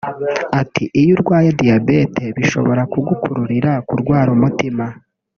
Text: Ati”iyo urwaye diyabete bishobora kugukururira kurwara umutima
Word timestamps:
Ati”iyo 0.61 1.11
urwaye 1.15 1.49
diyabete 1.59 2.23
bishobora 2.37 2.81
kugukururira 2.91 3.71
kurwara 3.87 4.29
umutima 4.37 4.85